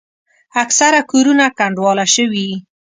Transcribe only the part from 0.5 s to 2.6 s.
اکثره کورونه کنډواله شوي.